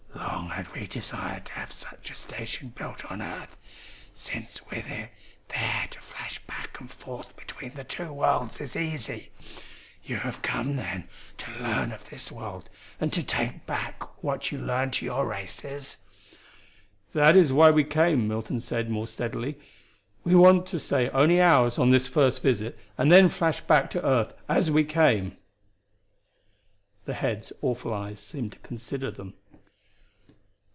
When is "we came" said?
17.71-18.27, 24.69-25.37